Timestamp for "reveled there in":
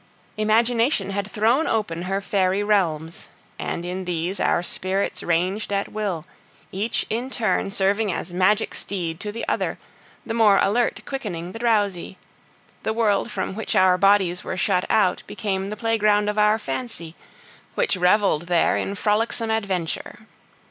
17.95-18.95